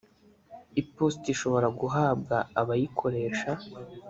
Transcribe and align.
iposita 0.81 1.27
ishobora 1.33 1.67
guhabwa 1.79 2.37
abayikoresha 2.61 3.51